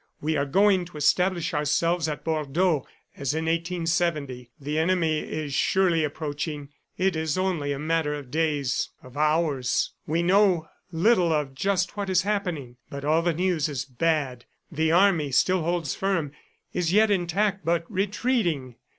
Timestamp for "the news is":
13.21-13.85